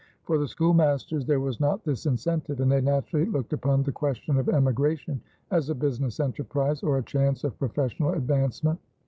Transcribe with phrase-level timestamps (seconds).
[0.23, 4.37] For the schoolmasters there was not this incentive, and they naturally looked upon the question
[4.39, 8.79] of emigration as a business enterprise or a chance of professional advancement.